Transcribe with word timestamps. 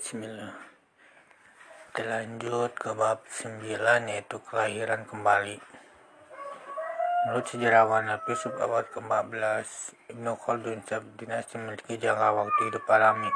Bismillah. 0.00 0.56
Lanjut 1.92 2.72
ke 2.72 2.88
bab 2.96 3.20
9 3.28 3.60
yaitu 4.08 4.40
kelahiran 4.48 5.04
kembali. 5.04 5.60
Menurut 7.28 7.44
sejarawan 7.44 8.08
filsuf 8.24 8.56
abad 8.56 8.88
ke-14, 8.96 9.68
Ibnu 10.16 10.40
Khaldun 10.40 10.80
dinasti 11.20 11.60
memiliki 11.60 12.00
jangka 12.00 12.32
waktu 12.32 12.60
hidup 12.72 12.88
alami. 12.88 13.28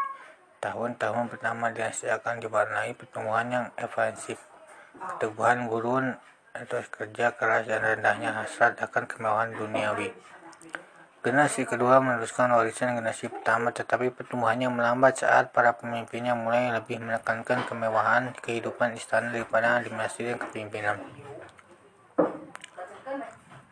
Tahun-tahun 0.64 1.36
pertama 1.36 1.68
dinasti 1.68 2.08
akan 2.08 2.40
diwarnai 2.40 2.96
pertumbuhan 2.96 3.52
yang 3.52 3.66
evansif, 3.76 4.40
keteguhan 4.96 5.68
gurun 5.68 6.16
atau 6.56 6.80
kerja 6.80 7.36
keras 7.36 7.68
dan 7.68 7.84
rendahnya 7.84 8.40
hasrat 8.40 8.80
akan 8.80 9.04
kemewahan 9.04 9.52
duniawi. 9.52 10.16
Generasi 11.24 11.64
kedua 11.64 12.04
meneruskan 12.04 12.52
warisan 12.52 13.00
generasi 13.00 13.32
pertama 13.32 13.72
tetapi 13.72 14.12
pertumbuhannya 14.12 14.68
melambat 14.68 15.24
saat 15.24 15.56
para 15.56 15.72
pemimpinnya 15.72 16.36
mulai 16.36 16.68
lebih 16.68 17.00
menekankan 17.00 17.64
kemewahan 17.64 18.36
kehidupan 18.44 18.92
istana 18.92 19.32
daripada 19.32 19.80
dinasti 19.80 20.28
dan 20.28 20.36
kepemimpinan. 20.36 21.00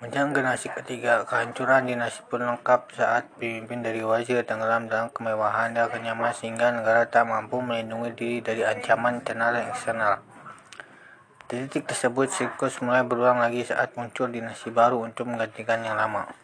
Menjelang 0.00 0.32
generasi 0.32 0.72
ketiga, 0.72 1.28
kehancuran 1.28 1.92
dinasti 1.92 2.24
pun 2.24 2.41
lengkap 2.41 2.88
saat 2.96 3.28
pemimpin 3.36 3.84
dari 3.84 4.00
wazir 4.00 4.41
tenggelam 4.48 4.88
dalam 4.88 5.12
kemewahan 5.12 5.77
dan 5.77 5.92
kenyamanan 5.92 6.32
sehingga 6.32 6.72
negara 6.72 7.05
tak 7.05 7.28
mampu 7.28 7.60
melindungi 7.60 8.16
diri 8.16 8.36
dari 8.41 8.64
ancaman 8.64 9.20
internal 9.20 9.60
dan 9.60 9.69
eksternal. 9.69 10.24
Di 11.52 11.69
titik 11.69 11.84
tersebut, 11.84 12.32
siklus 12.32 12.80
mulai 12.80 13.05
berulang 13.05 13.44
lagi 13.44 13.60
saat 13.60 13.92
muncul 13.92 14.32
dinasti 14.32 14.72
baru 14.72 15.05
untuk 15.05 15.28
menggantikan 15.28 15.84
yang 15.84 16.00
lama. 16.00 16.41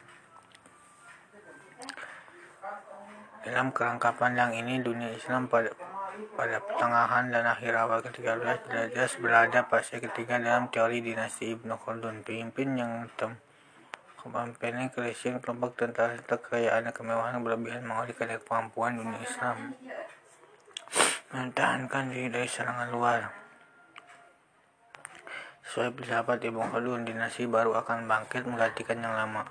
Dalam 3.49 3.73
kerangka 3.73 4.13
pandang 4.13 4.53
ini, 4.53 4.77
dunia 4.85 5.09
Islam 5.09 5.49
pada, 5.49 5.73
pada 6.37 6.61
pertengahan 6.61 7.33
dan 7.33 7.49
akhir 7.49 7.73
awal 7.81 8.05
ke-13 8.05 8.69
derajat 8.69 9.11
berada 9.25 9.61
fase 9.65 10.05
ketiga 10.05 10.37
dalam 10.37 10.69
teori 10.69 11.01
dinasti 11.01 11.57
Ibnu 11.57 11.81
Khaldun. 11.81 12.21
Pemimpin 12.29 12.77
yang 12.77 13.09
tem 13.17 13.41
kemampuannya 14.21 14.93
kelompok 15.41 15.81
tentara 15.81 16.13
serta 16.21 16.37
kekayaan 16.37 16.85
dan 16.85 16.93
kemewahan 16.93 17.41
berlebihan 17.41 17.89
mengalihkan 17.89 18.37
kemampuan 18.45 19.01
dunia 19.01 19.17
Islam 19.25 19.73
mempertahankan 21.33 22.13
diri 22.13 22.29
dari 22.29 22.49
serangan 22.49 22.89
luar. 22.93 23.33
Sesuai 25.65 25.97
filsafat 25.97 26.45
Ibnu 26.45 26.69
Khaldun, 26.69 27.09
dinasti 27.09 27.49
baru 27.49 27.77
akan 27.81 28.05
bangkit 28.05 28.45
menggantikan 28.45 29.01
yang 29.01 29.17
lama. 29.17 29.45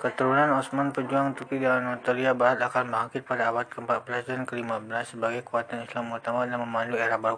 Keturunan 0.00 0.56
Osman 0.56 0.96
pejuang 0.96 1.36
Turki 1.36 1.60
dan 1.60 1.84
Anatolia 1.84 2.32
Barat 2.32 2.56
akan 2.64 2.88
bangkit 2.88 3.20
pada 3.20 3.52
abad 3.52 3.68
ke-14 3.68 4.32
dan 4.32 4.48
ke-15 4.48 4.88
sebagai 5.04 5.44
kekuatan 5.44 5.84
Islam 5.84 6.16
utama 6.16 6.48
dan 6.48 6.56
memandu 6.56 6.96
era 6.96 7.20
baru 7.20 7.36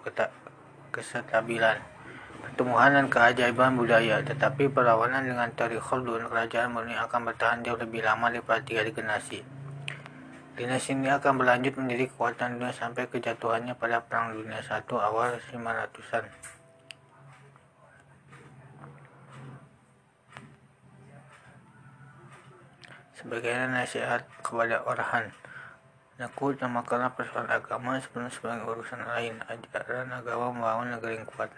kestabilan, 0.94 1.82
pertumbuhan 2.38 2.94
dan 2.94 3.10
keajaiban 3.10 3.74
budaya. 3.74 4.22
Tetapi 4.22 4.70
perlawanan 4.70 5.26
dengan 5.26 5.50
teori 5.50 5.82
Khaldun, 5.82 6.30
kerajaan 6.30 6.70
murni 6.70 6.94
akan 6.94 7.34
bertahan 7.34 7.66
jauh 7.66 7.82
lebih 7.82 8.06
lama 8.06 8.30
daripada 8.30 8.62
tiga 8.62 8.86
generasi. 8.86 9.42
Dinasti 10.54 10.94
ini 10.94 11.10
akan 11.10 11.42
berlanjut 11.42 11.74
menjadi 11.82 12.14
kekuatan 12.14 12.62
dunia 12.62 12.70
sampai 12.70 13.10
kejatuhannya 13.10 13.74
pada 13.74 14.06
Perang 14.06 14.38
Dunia 14.38 14.62
I 14.62 14.78
awal 14.86 15.34
500-an. 15.50 16.61
Sebagai 23.22 23.54
nasihat 23.70 24.26
kepada 24.42 24.82
Orhan. 24.82 25.30
Aku 26.18 26.54
namakanlah 26.54 27.14
persoalan 27.14 27.50
agama 27.50 27.98
sebelum 28.02 28.30
sebagai 28.30 28.66
urusan 28.66 29.02
lain. 29.06 29.38
Ajaran 29.46 30.10
agama 30.10 30.50
membangun 30.50 30.98
negeri 30.98 31.22
yang 31.22 31.26
kuat. 31.26 31.50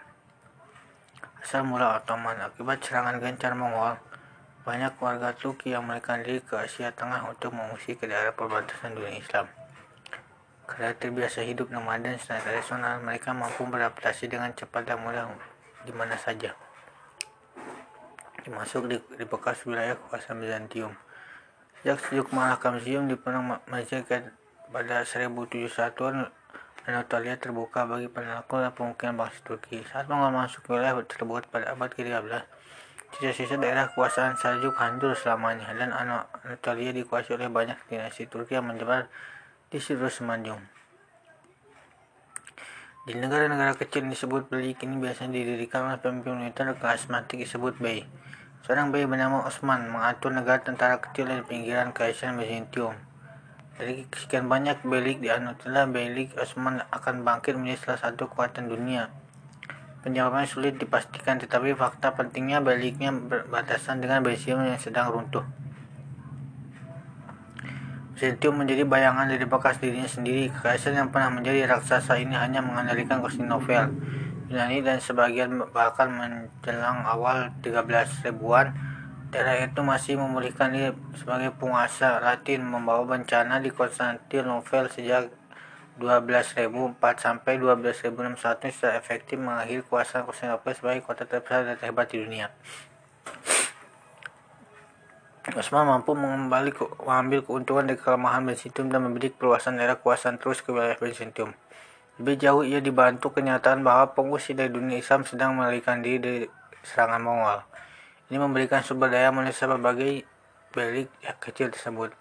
Asal 1.41 1.65
mula 1.65 2.01
Ottoman 2.01 2.41
akibat 2.41 2.81
serangan 2.81 3.21
gencar 3.21 3.53
Mongol, 3.53 3.97
banyak 4.65 4.97
warga 4.97 5.29
Turki 5.37 5.77
yang 5.77 5.85
melarikan 5.85 6.25
diri 6.25 6.41
ke 6.41 6.57
Asia 6.57 6.89
Tengah 6.89 7.29
untuk 7.29 7.53
mengungsi 7.53 7.93
ke 7.93 8.09
daerah 8.09 8.33
perbatasan 8.33 8.97
dunia 8.97 9.21
Islam. 9.21 9.45
Karena 10.65 10.97
terbiasa 10.97 11.45
hidup 11.45 11.69
nomaden 11.69 12.17
secara 12.17 12.41
tradisional, 12.41 12.97
mereka 13.05 13.37
mampu 13.37 13.61
beradaptasi 13.69 14.25
dengan 14.25 14.49
cepat 14.57 14.89
dan 14.89 14.97
mudah 15.05 15.29
di 15.85 15.93
mana 15.93 16.17
saja. 16.17 16.57
Termasuk 18.41 18.89
di, 18.89 18.97
di 19.13 19.25
bekas 19.29 19.61
wilayah 19.69 19.93
kekuasaan 19.93 20.41
Bizantium. 20.41 20.97
Sejak 21.85 22.01
sejuk 22.01 22.33
mengalahkan 22.33 22.81
Museum 22.81 23.05
di 23.05 23.13
Perang 23.13 23.61
Majeerkat 23.69 24.33
pada 24.73 25.05
1071 25.05 25.69
Anatolia 26.89 27.37
terbuka 27.37 27.85
bagi 27.85 28.09
penakut 28.09 28.57
dan 28.57 28.73
pemukiman 28.73 29.13
bangsa 29.21 29.37
Turki. 29.45 29.85
Saat 29.85 30.09
Mongol 30.09 30.33
masuk 30.33 30.65
wilayah 30.65 30.97
tersebut 31.05 31.45
pada 31.45 31.77
abad 31.77 31.93
ke-13, 31.93 32.41
sisa-sisa 33.13 33.61
daerah 33.61 33.85
kekuasaan 33.93 34.33
Seljuk 34.33 34.73
hancur 34.81 35.13
selamanya 35.13 35.77
dan 35.77 35.93
Anatolia 35.93 36.89
dikuasai 36.89 37.37
oleh 37.37 37.53
banyak 37.53 37.77
dinasti 37.85 38.25
Turki 38.25 38.57
yang 38.57 38.65
menyebar 38.65 39.05
di 39.69 39.77
seluruh 39.77 40.09
semenanjung. 40.09 40.65
Di 43.05 43.13
negara-negara 43.13 43.77
kecil 43.77 44.09
disebut 44.09 44.49
Belik 44.49 44.81
ini 44.81 44.97
biasanya 44.97 45.37
didirikan 45.37 45.85
oleh 45.85 46.01
pemimpin 46.01 46.33
militer 46.33 46.65
karismatik 46.81 47.45
disebut 47.45 47.77
Bey. 47.77 48.09
Seorang 48.65 48.89
bayi 48.89 49.05
bernama 49.05 49.45
Osman 49.45 49.93
mengatur 49.93 50.33
negara 50.33 50.57
tentara 50.57 50.97
kecil 50.97 51.29
di 51.29 51.45
pinggiran 51.45 51.93
Kaisar 51.93 52.33
Byzantium. 52.33 52.97
Dari 53.77 54.09
sekian 54.09 54.49
banyak 54.49 54.81
belik 54.81 55.21
di 55.21 55.29
Anatolia, 55.29 55.85
belik 55.85 56.33
Osman 56.33 56.81
akan 56.89 57.21
bangkit 57.21 57.53
menjadi 57.53 57.93
salah 57.93 58.09
satu 58.09 58.25
kekuatan 58.25 58.65
dunia. 58.65 59.13
Penjawabannya 60.01 60.49
sulit 60.49 60.81
dipastikan, 60.81 61.37
tetapi 61.37 61.77
fakta 61.77 62.17
pentingnya 62.17 62.57
beliknya 62.57 63.13
berbatasan 63.13 64.01
dengan 64.01 64.25
Byzantium 64.25 64.65
yang 64.65 64.81
sedang 64.81 65.13
runtuh. 65.13 65.45
Byzantium 68.17 68.65
menjadi 68.65 68.81
bayangan 68.81 69.29
dari 69.29 69.45
bekas 69.45 69.77
dirinya 69.77 70.09
sendiri. 70.09 70.49
Kaisar 70.49 70.97
yang 70.97 71.13
pernah 71.13 71.29
menjadi 71.29 71.69
raksasa 71.69 72.17
ini 72.17 72.33
hanya 72.33 72.65
mengandalkan 72.65 73.21
Konstantinopel 73.21 73.93
Yunani 74.45 74.85
dan 74.85 75.01
sebagian 75.01 75.57
bahkan 75.73 76.13
menjelang 76.13 77.01
awal 77.01 77.49
13 77.65 78.29
ribuan 78.29 78.77
daerah 79.33 79.65
itu 79.65 79.81
masih 79.81 80.21
memulihkan 80.21 80.69
diri 80.69 80.93
sebagai 81.17 81.51
penguasa 81.57 82.21
Latin 82.21 82.61
membawa 82.63 83.03
bencana 83.03 83.57
di 83.57 83.73
Konstantinopel 83.73 84.87
sejak 84.93 85.33
12.004 85.97 86.69
sampai 87.17 87.57
12.061 87.57 88.69
secara 88.69 88.93
efektif 88.99 89.41
mengakhiri 89.41 89.81
kuasa 89.81 90.23
Konstantinopel 90.23 90.73
sebagai 90.77 91.01
kota 91.03 91.23
terbesar 91.25 91.65
dan 91.65 91.75
terhebat 91.81 92.11
di 92.13 92.21
dunia. 92.21 92.53
Osman 95.55 95.85
mampu 95.85 96.17
mengembali 96.17 96.73
mengambil 97.05 97.45
keuntungan 97.45 97.85
dari 97.85 98.01
kelemahan 98.01 98.43
Byzantium 98.49 98.89
dan 98.89 99.05
membidik 99.05 99.37
perluasan 99.37 99.77
daerah 99.77 99.95
kekuasaan 100.01 100.41
terus 100.41 100.65
ke 100.65 100.73
wilayah 100.73 100.97
Byzantium. 100.97 101.53
Lebih 102.15 102.35
jauh 102.39 102.63
ia 102.63 102.79
dibantu 102.79 103.35
kenyataan 103.35 103.83
bahwa 103.83 104.15
pengungsi 104.15 104.55
dari 104.55 104.71
dunia 104.71 105.03
Islam 105.03 105.27
sedang 105.27 105.59
melarikan 105.59 105.99
diri 105.99 106.19
dari 106.19 106.41
serangan 106.85 107.19
Mongol. 107.19 107.59
Ini 108.31 108.37
memberikan 108.39 108.79
sumber 108.81 109.11
daya 109.11 109.35
manusia 109.35 109.67
berbagai 109.67 110.23
belik 110.71 111.11
kecil 111.43 111.69
tersebut. 111.71 112.15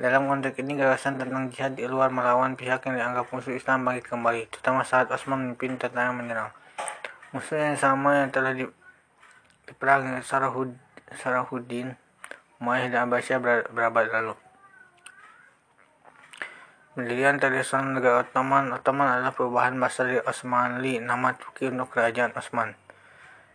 Dalam 0.00 0.24
konteks 0.24 0.56
ini, 0.62 0.78
gagasan 0.80 1.20
tentang 1.20 1.52
jihad 1.52 1.76
di 1.76 1.84
luar 1.84 2.08
melawan 2.08 2.56
pihak 2.56 2.86
yang 2.88 2.96
dianggap 2.96 3.28
musuh 3.28 3.52
Islam 3.52 3.84
bangkit 3.84 4.08
kembali, 4.08 4.48
terutama 4.48 4.82
saat 4.88 5.12
Osman 5.12 5.52
memimpin 5.52 5.76
tentara 5.76 6.10
menyerang. 6.10 6.48
Musuh 7.36 7.60
yang 7.60 7.76
sama 7.76 8.24
yang 8.24 8.32
telah 8.32 8.56
di, 8.56 8.64
diperang 9.68 10.18
Sarahud, 10.24 10.72
Sarahuddin 11.12 11.94
Muayyad 12.62 12.94
dan 12.94 13.10
Abbasiyah 13.10 13.42
berabad 13.74 14.06
lalu. 14.06 14.41
Pendirian 16.92 17.40
tradisional 17.40 17.96
negara 17.96 18.20
Ottoman 18.20 18.68
Ottoman 18.68 19.08
adalah 19.08 19.32
perubahan 19.32 19.80
bahasa 19.80 20.04
dari 20.04 20.20
Osmanli, 20.28 21.00
nama 21.00 21.32
Turki 21.32 21.72
untuk 21.72 21.88
Kerajaan 21.88 22.36
Osman. 22.36 22.76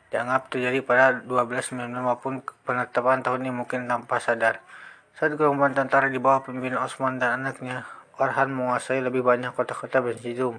Dianggap 0.09 0.49
terjadi 0.49 0.81
pada 0.81 1.21
1290 1.21 2.01
maupun 2.01 2.41
penetapan 2.65 3.21
tahun 3.21 3.45
ini 3.45 3.53
mungkin 3.53 3.85
tanpa 3.85 4.17
sadar. 4.17 4.65
Saat 5.13 5.37
gerombolan 5.37 5.77
tentara 5.77 6.09
di 6.09 6.17
bawah 6.17 6.49
pimpinan 6.49 6.81
Osman 6.81 7.21
dan 7.21 7.45
anaknya, 7.45 7.85
Orhan 8.17 8.49
menguasai 8.57 9.05
lebih 9.05 9.21
banyak 9.21 9.53
kota-kota 9.53 10.01
Byzantium. 10.01 10.57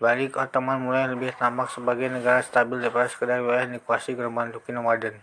Balik 0.00 0.40
Ottoman 0.40 0.80
mulai 0.80 1.12
lebih 1.12 1.36
tampak 1.36 1.68
sebagai 1.76 2.08
negara 2.08 2.40
stabil 2.40 2.80
daripada 2.80 3.12
sekedar 3.12 3.44
wilayah 3.44 3.68
yang 3.68 3.76
dikuasai 3.76 4.16
gerombolan 4.16 4.48
Turki 4.48 4.72
nomaden. 4.72 5.20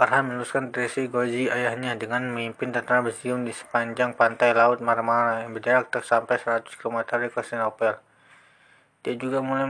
Farhan 0.00 0.32
meneruskan 0.32 0.72
tradisi 0.72 1.12
Gozi 1.12 1.52
ayahnya 1.52 1.92
dengan 1.92 2.24
memimpin 2.32 2.72
tentara 2.72 3.04
Byzantium 3.04 3.44
di 3.44 3.52
sepanjang 3.52 4.16
pantai 4.16 4.56
Laut 4.56 4.80
Marmara 4.80 5.44
yang 5.44 5.52
berjarak 5.52 5.92
tak 5.92 6.08
sampai 6.08 6.40
100 6.40 6.72
km 6.72 7.04
dari 7.04 7.28
Konstantinopel. 7.28 8.00
Dia 9.04 9.14
juga 9.20 9.44
mulai 9.44 9.68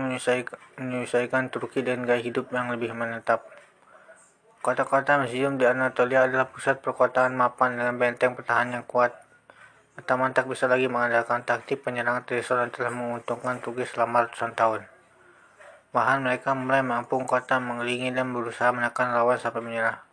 menyelesaikan 0.78 1.50
Turki 1.50 1.82
dengan 1.82 2.06
gaya 2.06 2.22
hidup 2.22 2.46
yang 2.54 2.70
lebih 2.70 2.94
menetap. 2.94 3.42
Kota-kota 4.62 5.18
Byzantium 5.18 5.58
di 5.58 5.66
Anatolia 5.66 6.30
adalah 6.30 6.46
pusat 6.46 6.78
perkotaan 6.78 7.34
mapan 7.34 7.74
dengan 7.74 7.98
benteng 7.98 8.38
pertahanan 8.38 8.78
yang 8.78 8.86
kuat. 8.86 9.10
Ottoman 9.98 10.30
tak 10.30 10.46
bisa 10.46 10.70
lagi 10.70 10.86
mengandalkan 10.86 11.42
taktik 11.42 11.82
penyerangan 11.82 12.22
tradisional 12.22 12.70
yang 12.70 12.74
telah 12.78 12.94
menguntungkan 12.94 13.58
Turki 13.58 13.82
selama 13.82 14.30
ratusan 14.30 14.54
tahun. 14.54 14.86
Bahkan 15.90 16.22
mereka 16.22 16.54
mulai 16.54 16.86
mampu 16.86 17.18
kota 17.26 17.58
mengelilingi 17.58 18.14
dan 18.14 18.30
berusaha 18.30 18.70
menekan 18.70 19.10
lawan 19.10 19.34
sampai 19.34 19.58
menyerah. 19.58 20.06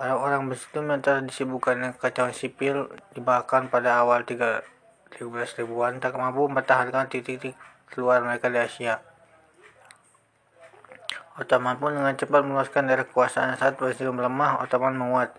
Orang-orang 0.00 0.48
yang 0.48 1.00
telah 1.04 1.20
disibukkan 1.20 1.76
dengan 1.76 1.92
kekacauan 1.92 2.32
sipil 2.32 2.88
dibakar 3.12 3.68
pada 3.68 4.00
awal 4.00 4.24
13 4.24 4.64
ribuan 5.60 6.00
tak 6.00 6.16
mampu 6.16 6.48
mempertahankan 6.48 7.12
titik-titik 7.12 7.52
keluar 7.92 8.24
mereka 8.24 8.48
di 8.48 8.56
Asia. 8.56 9.04
Ottoman 11.36 11.76
pun 11.76 11.92
dengan 11.92 12.16
cepat 12.16 12.40
meluaskan 12.40 12.88
daerah 12.88 13.04
kekuasaan 13.04 13.56
saat 13.60 13.76
Muslim 13.76 14.16
melemah, 14.16 14.64
Ottoman 14.64 14.96
menguat. 14.96 15.32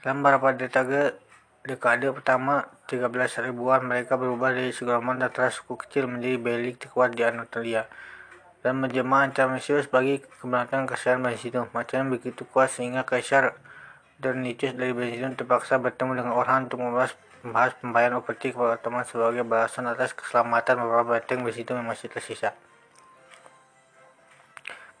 Dalam 0.00 0.24
beberapa 0.24 0.56
dekade, 0.56 1.20
dekade 1.64 2.08
pertama 2.16 2.64
13 2.88 3.44
ribuan 3.44 3.84
mereka 3.84 4.16
berubah 4.16 4.56
dari 4.56 4.72
segelombang 4.72 5.20
tentara 5.20 5.52
suku 5.52 5.76
kecil 5.76 6.08
menjadi 6.08 6.36
beylik 6.40 6.80
terkuat 6.80 7.12
di 7.12 7.28
Anatolia 7.28 7.84
dan 8.60 8.76
menjelma 8.76 9.24
ancaman 9.24 9.60
serius 9.60 9.88
bagi 9.88 10.20
keberlanjutan 10.20 10.84
kesehatan 10.84 11.24
Byzantium. 11.24 11.66
Macam 11.72 12.12
begitu 12.12 12.44
kuat 12.44 12.68
sehingga 12.68 13.08
Kaisar 13.08 13.56
Donitius 14.20 14.76
dari 14.76 14.92
Byzantium 14.92 15.32
terpaksa 15.32 15.80
bertemu 15.80 16.20
dengan 16.20 16.32
Orhan 16.36 16.68
untuk 16.68 16.84
membahas, 16.84 17.16
membahas 17.40 17.72
pembayaran 17.80 18.20
upeti 18.20 18.52
kepada 18.52 18.76
Ottoman 18.76 19.08
sebagai 19.08 19.48
balasan 19.48 19.88
atas 19.88 20.12
keselamatan 20.12 20.76
beberapa 20.84 21.16
benteng 21.16 21.40
Byzantium 21.40 21.80
yang 21.80 21.88
masih 21.88 22.12
tersisa. 22.12 22.52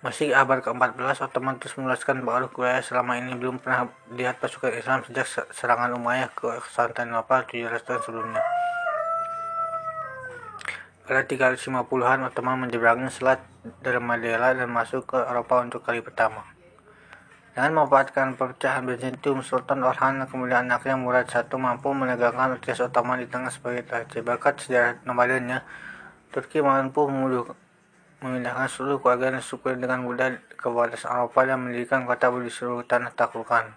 Masih 0.00 0.32
abad 0.32 0.64
ke-14, 0.64 1.28
Ottoman 1.28 1.60
terus 1.60 1.76
meluaskan 1.76 2.24
pengaruh 2.24 2.48
ke 2.48 2.64
selama 2.80 3.20
ini 3.20 3.36
belum 3.36 3.60
pernah 3.60 3.92
dilihat 4.08 4.40
pasukan 4.40 4.72
Islam 4.72 5.04
sejak 5.04 5.28
serangan 5.52 5.92
Umayyah 5.92 6.32
ke 6.32 6.48
Konstantinopel 6.48 7.44
700 7.44 7.84
tahun 7.84 8.00
sebelumnya. 8.08 8.59
Pada 11.10 11.26
350-an, 11.26 12.22
Ottoman 12.22 12.70
menyeberangi 12.70 13.10
selat 13.10 13.42
Dardanella 13.82 14.54
dan 14.54 14.70
masuk 14.70 15.10
ke 15.10 15.18
Eropa 15.18 15.58
untuk 15.58 15.82
kali 15.82 15.98
pertama. 15.98 16.46
Dengan 17.50 17.82
memanfaatkan 17.82 18.38
perpecahan 18.38 18.86
Byzantium, 18.86 19.42
Sultan 19.42 19.82
Orhan 19.82 20.22
kemudian 20.30 20.70
anaknya 20.70 20.94
Murad 20.94 21.26
I 21.26 21.42
mampu 21.58 21.90
menegakkan 21.90 22.54
otoritas 22.54 22.78
Ottoman 22.86 23.18
di 23.18 23.26
tengah 23.26 23.50
sebagai 23.50 23.90
raja. 23.90 24.22
Berkat 24.22 24.62
sejarah 24.62 25.02
nomadennya, 25.02 25.66
Turki 26.30 26.62
mampu 26.62 27.10
memindahkan 27.10 28.70
seluruh 28.70 29.02
keluarga 29.02 29.34
dan 29.34 29.42
suku 29.42 29.82
dengan 29.82 30.06
mudah 30.06 30.38
ke 30.46 30.70
batas 30.70 31.02
Eropa 31.10 31.42
dan 31.42 31.58
mendirikan 31.58 32.06
kota 32.06 32.30
di 32.38 32.54
seluruh 32.54 32.86
tanah 32.86 33.10
taklukan. 33.18 33.74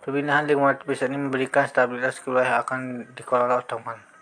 Perpindahan 0.00 0.48
di 0.48 0.56
besar 0.56 1.12
ini 1.12 1.28
memberikan 1.28 1.68
stabilitas 1.68 2.24
ke 2.24 2.32
wilayah 2.32 2.64
akan 2.64 3.04
dikelola 3.12 3.60
Ottoman. 3.60 4.15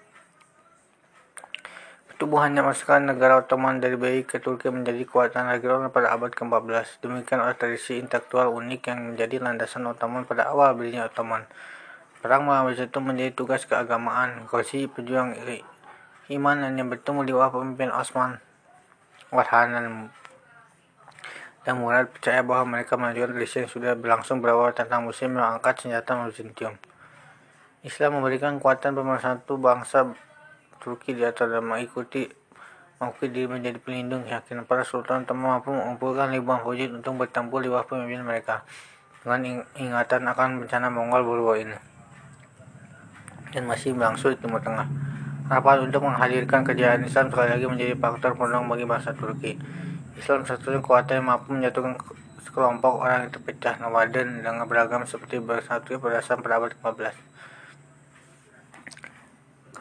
Pertumbuhannya 2.15 2.63
pasukan 2.63 3.11
negara 3.11 3.43
Ottoman 3.43 3.83
dari 3.83 3.99
bayi 3.99 4.23
ke 4.23 4.39
Turki 4.39 4.71
menjadi 4.71 5.03
kekuatan 5.03 5.51
regional 5.51 5.91
pada 5.91 6.15
abad 6.15 6.31
ke-14. 6.31 7.03
Demikian 7.03 7.43
oleh 7.43 7.59
tradisi 7.59 7.99
intelektual 7.99 8.55
unik 8.55 8.87
yang 8.87 8.99
menjadi 9.11 9.43
landasan 9.43 9.83
Ottoman 9.83 10.23
pada 10.23 10.47
awal 10.47 10.79
berdirinya 10.79 11.11
Ottoman. 11.11 11.43
Perang 12.23 12.47
melawan 12.47 12.71
itu 12.71 12.99
menjadi 13.03 13.35
tugas 13.35 13.67
keagamaan. 13.67 14.47
Kosi 14.47 14.87
pejuang 14.87 15.35
iman 16.31 16.57
yang 16.63 16.87
bertemu 16.87 17.27
di 17.27 17.33
bawah 17.35 17.51
pemimpin 17.51 17.91
Osman 17.91 18.39
Warhan 19.35 19.75
dan 21.67 21.75
Murad 21.83 22.15
percaya 22.15 22.47
bahwa 22.47 22.79
mereka 22.79 22.95
melanjutkan 22.95 23.35
tradisi 23.35 23.67
yang 23.67 23.71
sudah 23.75 23.99
berlangsung 23.99 24.39
berawal 24.39 24.71
tentang 24.71 25.03
muslim 25.03 25.35
yang 25.35 25.59
angkat 25.59 25.83
senjata 25.83 26.31
Byzantium. 26.31 26.79
Islam 27.83 28.23
memberikan 28.23 28.63
kekuatan 28.63 28.95
pemersatu 28.95 29.59
bangsa 29.59 30.15
Turki 30.85 31.17
di 31.17 31.25
atas 31.25 31.49
dan 31.49 31.65
mengikuti 31.65 32.29
mengakui 33.01 33.33
diri 33.33 33.49
menjadi 33.49 33.81
pelindung 33.81 34.29
keyakinan 34.29 34.69
para 34.69 34.85
sultan 34.85 35.25
telah 35.25 35.57
mampu 35.57 35.73
mengumpulkan 35.73 36.37
ribuan 36.37 36.61
wujud 36.61 36.93
untuk 36.93 37.25
bertempur 37.25 37.65
di 37.65 37.73
bawah 37.73 37.89
pemimpin 37.89 38.21
mereka 38.21 38.69
dengan 39.25 39.65
ingatan 39.81 40.29
akan 40.29 40.61
bencana 40.61 40.93
Mongol 40.93 41.25
baru 41.25 41.57
ini 41.57 41.77
dan 43.55 43.71
masih 43.71 43.95
berlangsung 43.95 44.35
di 44.35 44.39
Timur 44.43 44.59
Tengah. 44.59 44.91
Harapan 45.47 45.87
untuk 45.87 46.03
menghadirkan 46.03 46.67
kejayaan 46.67 47.07
Islam 47.07 47.31
sekali 47.31 47.55
lagi 47.55 47.67
menjadi 47.71 47.95
faktor 47.95 48.35
pendorong 48.35 48.67
bagi 48.67 48.83
bangsa 48.83 49.15
Turki. 49.15 49.55
Islam 50.19 50.43
satu-satunya 50.43 50.83
kekuatan 50.83 51.15
yang 51.23 51.27
mampu 51.31 51.55
menjatuhkan 51.55 51.95
sekelompok 52.43 53.07
orang 53.07 53.27
yang 53.27 53.33
terpecah 53.35 53.75
nomaden 53.79 54.43
dengan 54.43 54.67
beragam 54.67 55.07
seperti 55.07 55.39
bersatu 55.39 56.03
pada 56.03 56.19
abad 56.21 56.71
15. 56.75 57.34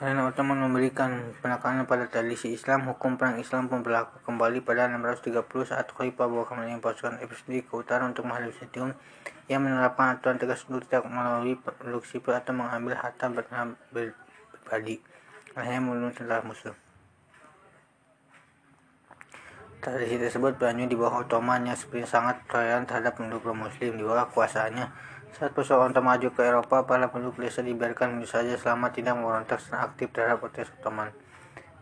Karena 0.04 0.28
Ottoman 0.28 0.60
memberikan 0.60 1.32
penekanan 1.40 1.88
pada 1.88 2.12
tradisi 2.12 2.52
Islam, 2.52 2.92
hukum 2.92 3.16
perang 3.16 3.40
Islam 3.40 3.72
pun 3.72 3.88
berlaku 3.88 4.20
kembali 4.28 4.60
pada 4.60 4.92
630 4.92 5.48
saat 5.64 5.88
Khalifah 5.96 6.28
Abu 6.28 6.44
Bakar 6.44 6.60
pasukan 6.84 7.24
FSD 7.24 7.64
ke 7.64 7.72
utara 7.72 8.04
untuk 8.04 8.28
menghadapi 8.28 8.52
Byzantium 8.52 9.00
yang 9.48 9.64
menerapkan 9.64 10.20
aturan 10.20 10.36
tegas 10.36 10.68
untuk 10.68 10.84
tidak 10.92 11.08
melalui 11.08 11.56
penduduk 11.56 12.04
sipil 12.04 12.36
atau 12.36 12.52
mengambil 12.52 13.00
harta 13.00 13.32
pribadi. 13.32 15.00
Hanya 15.56 15.80
membunuh 15.80 16.12
tentara 16.12 16.44
musuh. 16.44 16.76
Tradisi 19.80 20.20
tersebut 20.20 20.60
berlanjut 20.60 20.92
di 20.92 21.00
bawah 21.00 21.24
Ottoman 21.24 21.64
yang 21.64 21.80
seperti 21.80 22.12
sangat 22.12 22.44
toleran 22.52 22.84
terhadap 22.84 23.16
penduduk 23.16 23.56
muslim 23.56 23.96
di 23.96 24.04
bawah 24.04 24.28
kuasanya 24.28 24.92
saat 25.34 25.50
persoalan 25.50 25.98
maju 25.98 26.30
ke 26.30 26.42
Eropa, 26.46 26.86
para 26.86 27.10
penduduk 27.10 27.42
desa 27.42 27.66
dibiarkan 27.66 28.22
begitu 28.22 28.38
saja 28.38 28.54
selama 28.54 28.94
tidak 28.94 29.18
memberontak 29.18 29.58
secara 29.58 29.90
aktif 29.90 30.14
terhadap 30.14 30.46
otoritas 30.46 30.70
Ottoman. 30.78 31.10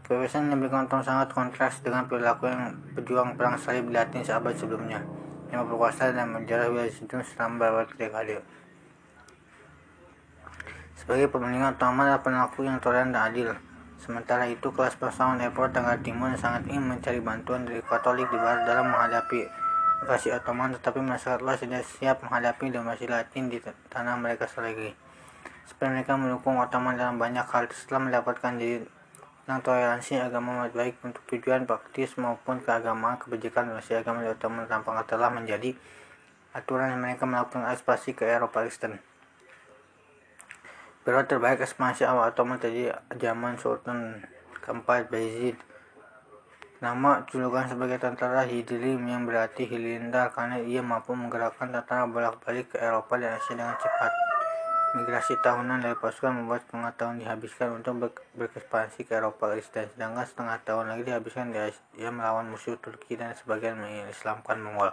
Kebebasan 0.07 0.47
yang 0.47 0.55
diberikan 0.55 0.87
Ottoman 0.87 1.03
sangat 1.03 1.35
kontras 1.35 1.83
dengan 1.83 2.07
perilaku 2.07 2.47
yang 2.47 2.79
pejuang 2.95 3.35
perang 3.35 3.59
salib 3.59 3.91
di 3.91 3.93
Latin 3.99 4.23
seabad 4.23 4.55
sebelumnya, 4.55 5.03
yang 5.51 5.67
berkuasa 5.67 6.15
dan 6.15 6.31
menjarah 6.31 6.71
wilayah 6.71 6.87
itu 6.87 7.03
selama 7.35 7.59
beberapa 7.59 7.91
dekade. 7.99 8.39
Sebagai 10.95 11.27
pemenang 11.27 11.75
Ottoman 11.75 12.07
adalah 12.07 12.23
penakut 12.23 12.63
yang 12.63 12.79
toleran 12.79 13.11
dan 13.11 13.35
adil. 13.35 13.51
Sementara 13.99 14.47
itu, 14.47 14.71
kelas 14.71 14.95
bangsawan 14.95 15.43
Eropa 15.43 15.69
Tenggara 15.69 15.99
Timur 15.99 16.31
sangat 16.39 16.65
ingin 16.71 16.87
mencari 16.87 17.19
bantuan 17.19 17.67
dari 17.67 17.83
Katolik 17.83 18.31
di 18.31 18.37
Barat 18.39 18.63
dalam 18.63 18.89
menghadapi 18.89 19.61
invasi 20.01 20.33
Ottoman 20.33 20.73
tetapi 20.73 20.97
masyarakatlah 20.97 21.55
sudah 21.61 21.81
siap 21.85 22.25
menghadapi 22.25 22.73
invasi 22.73 23.05
Latin 23.05 23.53
di 23.53 23.61
tanah 23.61 24.17
mereka 24.17 24.49
selagi. 24.49 24.97
Seperti 25.69 25.93
mereka 25.93 26.17
mendukung 26.17 26.57
Ottoman 26.57 26.97
dalam 26.97 27.21
banyak 27.21 27.45
hal 27.45 27.69
setelah 27.69 28.09
mendapatkan 28.09 28.57
jadi 28.57 28.81
tentang 29.45 29.61
toleransi 29.61 30.21
agama 30.21 30.69
baik 30.69 31.01
untuk 31.05 31.21
tujuan 31.29 31.65
praktis 31.69 32.13
maupun 32.17 32.61
keagamaan 32.61 33.17
kebijakan 33.21 33.77
masih 33.77 34.01
agama 34.01 34.25
di 34.25 34.29
Ottoman 34.29 34.65
tampaknya 34.65 35.05
telah 35.05 35.29
menjadi 35.29 35.73
aturan 36.51 36.97
yang 36.97 37.01
mereka 37.01 37.23
melakukan 37.29 37.69
ekspansi 37.69 38.17
ke 38.17 38.25
Eropa 38.25 38.65
Kristen. 38.65 38.97
Periode 41.01 41.29
terbaik 41.29 41.61
ekspansi 41.61 42.05
awal 42.05 42.33
Ottoman 42.33 42.57
terjadi 42.57 42.93
zaman 43.17 43.57
Sultan 43.57 44.21
keempat 44.61 45.09
Bayezid 45.09 45.57
Nama 46.81 47.21
julukan 47.29 47.69
sebagai 47.69 48.01
tentara 48.01 48.41
Hidrim 48.41 49.05
yang 49.05 49.29
berarti 49.29 49.69
Hilindar 49.69 50.33
karena 50.33 50.57
ia 50.65 50.81
mampu 50.81 51.13
menggerakkan 51.13 51.69
tentara 51.69 52.09
bolak-balik 52.09 52.73
ke 52.73 52.81
Eropa 52.81 53.21
dan 53.21 53.37
Asia 53.37 53.53
dengan 53.53 53.77
cepat. 53.77 54.09
Migrasi 54.97 55.37
tahunan 55.45 55.85
dari 55.85 55.93
pasukan 55.93 56.41
membuat 56.41 56.65
setengah 56.65 56.89
tahun 56.97 57.21
dihabiskan 57.21 57.77
untuk 57.77 58.01
ber 58.01 58.09
berekspansi 58.33 59.05
ke 59.05 59.13
Eropa 59.13 59.53
Kristen, 59.53 59.93
sedangkan 59.93 60.25
setengah 60.25 60.57
tahun 60.65 60.89
lagi 60.89 61.05
dihabiskan 61.05 61.53
di 61.53 62.01
melawan 62.01 62.49
musuh 62.49 62.73
Turki 62.81 63.13
dan 63.13 63.37
sebagian 63.37 63.77
mengislamkan 63.77 64.57
Mongol. 64.57 64.89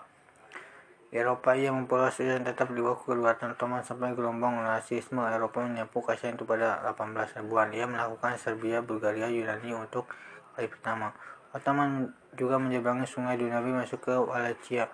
Eropa 1.09 1.57
ia 1.57 1.73
memperluas 1.73 2.21
dan 2.21 2.45
tetap 2.45 2.69
di 2.69 2.85
bawah 2.85 3.01
kedaulatan 3.01 3.57
Ottoman 3.57 3.81
sampai 3.81 4.13
gelombang 4.13 4.61
nasisme 4.61 5.25
Eropa 5.25 5.65
menyapu 5.65 6.05
Asia 6.05 6.29
itu 6.29 6.45
pada 6.45 6.85
18 6.85 7.41
ribuan. 7.41 7.73
Ia 7.73 7.89
melakukan 7.89 8.37
Serbia, 8.37 8.85
Bulgaria, 8.85 9.33
Yunani 9.33 9.73
untuk 9.73 10.05
kali 10.53 10.69
pertama. 10.69 11.17
Ottoman 11.59 12.15
juga 12.39 12.55
menyeberangi 12.63 13.11
sungai 13.11 13.35
Dunabi 13.35 13.75
masuk 13.75 14.07
ke 14.07 14.15
Wallachia. 14.15 14.87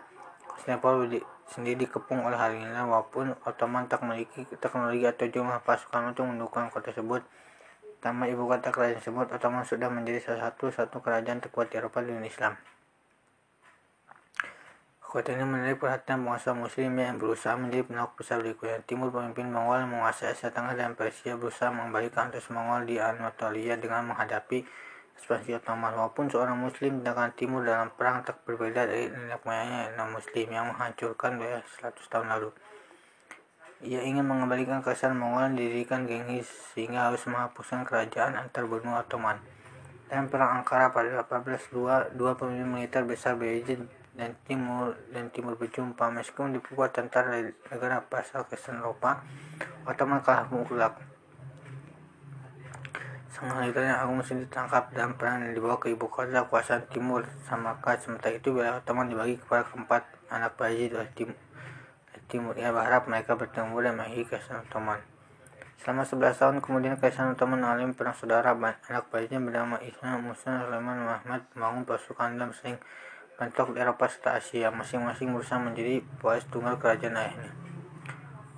Konstantinopel 0.48 1.20
sendiri 1.44 1.84
dikepung 1.84 2.24
oleh 2.24 2.40
hal 2.40 2.56
ini 2.56 2.72
walaupun 2.72 3.36
Ottoman 3.44 3.84
tak 3.84 4.00
memiliki 4.00 4.48
teknologi 4.56 5.04
atau 5.04 5.28
jumlah 5.28 5.60
pasukan 5.60 6.16
untuk 6.16 6.24
mendukung 6.24 6.72
kota 6.72 6.88
tersebut. 6.88 7.20
Tanpa 8.00 8.28
ibu 8.32 8.48
kota 8.48 8.72
kerajaan 8.72 8.96
tersebut, 8.96 9.28
Ottoman 9.28 9.68
sudah 9.68 9.92
menjadi 9.92 10.24
salah 10.24 10.48
satu 10.48 10.72
satu 10.72 11.04
kerajaan 11.04 11.44
terkuat 11.44 11.68
di 11.68 11.76
Eropa 11.76 12.00
di 12.00 12.16
Islam. 12.24 12.56
Kota 15.14 15.30
ini 15.30 15.46
menarik 15.46 15.78
perhatian 15.78 16.26
penguasa 16.26 16.58
muslim 16.58 16.90
yang 16.98 17.22
berusaha 17.22 17.54
menjadi 17.54 17.86
penakut 17.86 18.18
besar 18.18 18.42
berikutnya. 18.42 18.82
Timur 18.82 19.14
pemimpin 19.14 19.46
Mongol 19.46 19.86
menguasai 19.86 20.34
Asia 20.34 20.50
Tengah 20.50 20.74
dan 20.74 20.98
Persia 20.98 21.38
berusaha 21.38 21.70
mengembalikan 21.70 22.34
atas 22.34 22.50
Mongol 22.50 22.82
di 22.90 22.98
Anatolia 22.98 23.78
dengan 23.78 24.10
menghadapi 24.10 24.66
ekspansi 25.14 25.56
Ottoman 25.56 25.94
walaupun 25.94 26.26
seorang 26.26 26.58
muslim 26.58 27.00
dengan 27.00 27.30
timur 27.32 27.62
dalam 27.62 27.94
perang 27.94 28.26
tak 28.26 28.42
berbeda 28.44 28.86
dari 28.90 29.08
nenek 29.08 29.40
moyangnya 29.46 29.94
non 29.94 30.12
muslim 30.12 30.46
yang 30.50 30.68
menghancurkan 30.74 31.38
wilayah 31.38 31.62
100 31.80 31.94
tahun 32.10 32.28
lalu 32.34 32.50
Ia 33.84 34.00
ingin 34.00 34.24
mengembalikan 34.24 34.80
Kaisar 34.80 35.12
Mongol 35.12 35.60
didirikan 35.60 36.08
Genghis 36.08 36.48
sehingga 36.72 37.12
harus 37.12 37.20
menghapuskan 37.28 37.84
kerajaan 37.84 38.32
antar 38.32 38.64
benua 38.64 39.04
Ottoman. 39.04 39.36
Dalam 40.08 40.32
perang 40.32 40.62
Ankara 40.62 40.88
pada 40.88 41.20
1802, 41.20 42.16
dua 42.16 42.32
pemimpin 42.32 42.64
militer 42.64 43.04
besar 43.04 43.36
Bayezid 43.36 43.84
dan 44.16 44.38
Timur 44.48 44.96
dan 45.12 45.28
Timur 45.28 45.58
berjumpa. 45.58 46.00
Meskipun 46.16 46.56
diperkuat 46.56 46.96
tentara 46.96 47.44
negara 47.44 48.00
pasal 48.00 48.48
Kristen 48.48 48.80
Eropa, 48.80 49.20
Ottoman 49.84 50.24
kalah 50.24 50.48
mutlak. 50.48 51.13
Sang 53.34 53.50
yang 53.50 53.98
Agung 53.98 54.22
Musim 54.22 54.46
ditangkap 54.46 54.94
dan 54.94 55.18
perang 55.18 55.42
dan 55.42 55.58
dibawa 55.58 55.74
ke 55.82 55.90
ibu 55.90 56.06
kota 56.06 56.46
kekuasaan 56.46 56.86
Timur 56.86 57.26
Samarkand. 57.42 57.98
Sementara 57.98 58.30
itu 58.38 58.54
wilayah 58.54 58.78
Ottoman 58.78 59.10
dibagi 59.10 59.34
kepada 59.42 59.66
keempat 59.66 60.06
anak 60.30 60.54
Bayezid 60.54 60.94
oleh 60.94 61.10
Timur. 61.18 61.34
Timur 62.30 62.54
ia 62.54 62.70
berharap 62.70 63.10
mereka 63.10 63.34
bertemu 63.34 63.74
dan 63.82 63.98
mengakhiri 63.98 64.30
Kaisar 64.30 64.62
Ottoman. 64.62 65.02
Selama 65.82 66.06
11 66.06 66.30
tahun 66.30 66.56
kemudian 66.62 66.94
Kaisar 66.94 67.26
Ottoman 67.26 67.58
mengalami 67.58 67.90
perang 67.90 68.14
saudara 68.14 68.54
anak 68.54 69.10
Bayezid 69.10 69.42
bernama 69.42 69.82
Ismail 69.82 70.22
Musa 70.22 70.70
Sulaiman 70.70 71.02
Muhammad 71.02 71.42
membangun 71.58 71.82
pasukan 71.90 72.38
dan 72.38 72.54
sering 72.54 72.78
bentuk 73.34 73.74
di 73.74 73.82
Eropa 73.82 74.06
serta 74.06 74.38
Asia. 74.38 74.70
Masing-masing 74.70 75.34
berusaha 75.34 75.58
menjadi 75.58 76.06
poes 76.22 76.46
tunggal 76.54 76.78
kerajaan 76.78 77.18
ayahnya. 77.18 77.50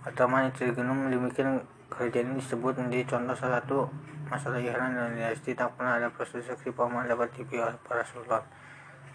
Ottoman 0.05 0.53
Intrigenum 0.53 1.09
demikian 1.09 1.65
kerajaan 1.89 2.37
ini 2.37 2.45
disebut 2.45 2.77
menjadi 2.77 3.17
contoh 3.17 3.33
salah 3.41 3.65
satu 3.65 3.89
Masalah 4.27 4.59
Iran 4.59 4.99
dan 4.99 5.15
dinasti 5.15 5.55
tak 5.55 5.79
pernah 5.79 6.03
ada 6.03 6.11
seksi 6.11 6.75
paman 6.75 7.07
dapat 7.07 7.31
dipilih 7.39 7.71
oleh 7.71 7.79
para 7.87 8.03
sultan. 8.03 8.43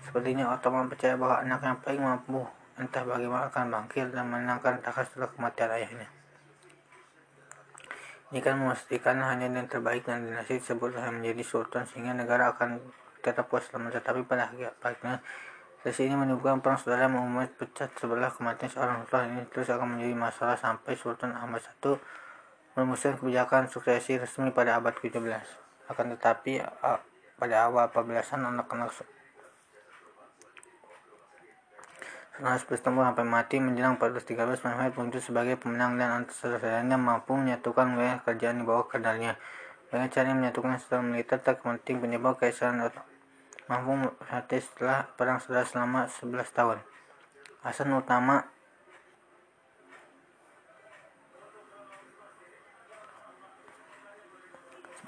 Sepertinya 0.02 0.56
Ottoman 0.56 0.88
percaya 0.88 1.20
bahwa 1.20 1.44
anak 1.44 1.62
yang 1.62 1.78
paling 1.84 2.04
mampu 2.04 2.42
entah 2.80 3.04
bagaimana 3.04 3.52
akan 3.52 3.66
bangkit 3.70 4.16
dan 4.16 4.26
menangkan 4.32 4.80
takhta 4.80 5.04
setelah 5.06 5.30
kematian 5.36 5.70
ayahnya. 5.76 6.08
Ini 8.32 8.40
kan 8.40 8.56
memastikan 8.64 9.20
hanya 9.20 9.52
yang 9.52 9.68
terbaik 9.68 10.08
dan 10.08 10.24
dinasti 10.24 10.64
tersebut 10.64 10.96
yang 10.96 11.20
menjadi 11.20 11.44
sultan 11.44 11.84
sehingga 11.84 12.16
negara 12.16 12.56
akan 12.56 12.80
tetap 13.20 13.52
puas 13.52 13.68
selama 13.68 13.92
tetapi 13.92 14.24
pada 14.24 14.48
akhirnya 14.48 15.20
Sesi 15.82 16.06
ini 16.06 16.14
menimbulkan 16.14 16.62
perang 16.62 16.78
saudara 16.78 17.10
yang 17.10 17.18
membuat 17.18 17.58
pecah 17.58 17.90
sebelah 17.98 18.30
kematian 18.30 18.70
seorang 18.70 19.02
sultan 19.02 19.34
ini 19.34 19.42
terus 19.50 19.66
akan 19.66 19.98
menjadi 19.98 20.14
masalah 20.14 20.54
sampai 20.54 20.94
Sultan 20.94 21.34
Ahmad 21.34 21.58
I 21.66 21.98
merumuskan 22.74 23.20
kebijakan 23.20 23.68
suksesi 23.68 24.16
resmi 24.20 24.52
pada 24.56 24.80
abad 24.80 24.96
ke-17. 24.96 25.44
Akan 25.92 26.14
tetapi, 26.16 26.64
pada 27.36 27.56
awal 27.68 27.90
14-an 27.92 28.48
anak-anak 28.54 28.94
harus 32.42 32.66
bertemu 32.66 33.06
sampai 33.06 33.26
mati 33.28 33.62
menjelang 33.62 34.02
1413 34.02 34.66
Mehmed 34.66 34.98
muncul 34.98 35.22
sebagai 35.22 35.62
pemenang 35.62 36.02
dan 36.02 36.26
saudaranya 36.26 36.98
mampu 36.98 37.38
menyatukan 37.38 37.94
wilayah 37.94 38.18
kerajaan 38.26 38.62
di 38.62 38.66
bawah 38.66 38.90
kendalinya. 38.90 39.38
Dengan 39.94 40.10
cara 40.10 40.34
menyatukan 40.34 40.82
setelah 40.82 41.06
militer 41.06 41.38
tak 41.38 41.62
penting 41.62 42.02
penyebab 42.02 42.42
keisaran 42.42 42.82
mampu 43.70 44.10
hati 44.26 44.58
setelah 44.58 45.06
perang 45.14 45.38
saudara 45.38 45.70
selama 45.70 46.10
11 46.10 46.50
tahun. 46.50 46.78
Hasan 47.62 47.94
utama 47.94 48.50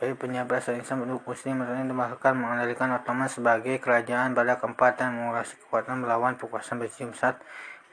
Sebagai 0.03 0.19
penyebar 0.19 0.59
Islam 0.59 1.07
untuk 1.07 1.23
Muslim 1.23 1.63
ini 1.63 1.95
bahkan 1.95 2.35
mengendalikan 2.35 2.91
Ottoman 2.91 3.31
sebagai 3.31 3.79
kerajaan 3.79 4.35
pada 4.35 4.59
keempat 4.59 4.99
dan 4.99 5.15
menguasai 5.15 5.55
kekuatan 5.63 6.03
melawan 6.03 6.35
kekuasaan 6.35 6.75
Byzantium 6.83 7.15
saat 7.15 7.39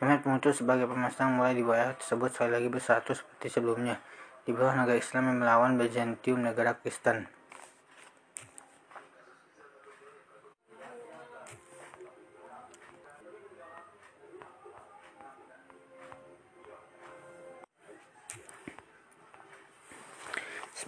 Mehmet 0.02 0.26
muncul 0.26 0.50
sebagai 0.50 0.90
pemasang 0.90 1.38
mulai 1.38 1.55
di 1.55 1.62
wilayah 1.62 1.95
tersebut 1.95 2.35
sekali 2.35 2.59
lagi 2.59 2.67
bersatu 2.67 3.14
seperti 3.14 3.47
sebelumnya 3.55 4.02
di 4.43 4.50
bawah 4.50 4.75
negara 4.75 4.99
Islam 4.99 5.31
yang 5.31 5.38
melawan 5.38 5.79
Byzantium 5.79 6.43
negara 6.43 6.75
Kristen. 6.83 7.31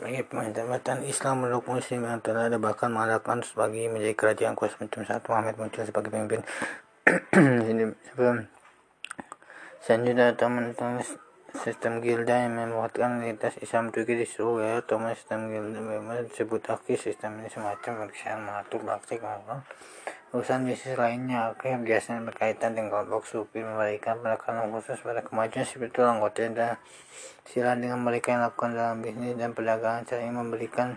Sebagai 0.03 0.27
pemerintahan 0.27 1.07
Islam 1.07 1.47
meluk 1.47 1.71
muslim 1.71 2.03
yang 2.03 2.19
telah 2.19 2.51
ada 2.51 2.59
bahkan 2.59 2.91
mengharapkan 2.91 3.39
sebagai 3.47 3.87
menjadi 3.87 4.19
kerajaan 4.19 4.59
kuasa 4.59 4.75
macam 4.83 5.07
satu 5.07 5.31
Muhammad 5.31 5.55
muncul 5.55 5.87
sebagai 5.87 6.11
pemimpin. 6.11 6.43
Sebelum 8.11 8.51
selanjutnya 9.79 10.35
teman-teman 10.35 11.07
sistem 11.55 12.03
gilda 12.03 12.35
yang 12.35 12.59
membuatkan 12.59 13.23
lintas 13.23 13.55
Islam 13.63 13.95
Turki 13.95 14.19
di 14.19 14.27
seluruh 14.27 14.59
ya 14.59 14.75
teman 14.83 15.15
sistem 15.15 15.55
gilda 15.55 15.79
memang 15.79 16.27
disebut 16.27 16.67
akhir 16.67 16.99
sistem 16.99 17.39
ini 17.39 17.47
semacam 17.47 17.93
perkisaan 18.03 18.43
mengatur 18.43 18.83
praktik 18.83 19.23
maupun 19.23 19.63
Urusan 20.33 20.65
bisnis 20.65 20.97
lainnya 20.97 21.53
akhirnya 21.53 21.85
biasanya 21.85 22.25
berkaitan 22.25 22.73
dengan 22.73 23.05
kelompok 23.05 23.29
sufi 23.29 23.61
memberikan 23.61 24.17
penekanan 24.25 24.73
khusus 24.73 24.97
pada 25.05 25.21
kemajuan 25.21 25.69
spiritual 25.69 26.09
anggota 26.09 26.49
dan 26.49 26.81
sila 27.45 27.77
dengan 27.77 28.01
mereka 28.01 28.33
yang 28.33 28.49
lakukan 28.49 28.73
dalam 28.73 29.05
bisnis 29.05 29.37
dan 29.37 29.53
perdagangan 29.53 30.09
cara 30.09 30.25
memberikan 30.33 30.97